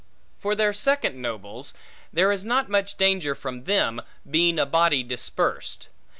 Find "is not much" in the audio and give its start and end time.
2.31-2.97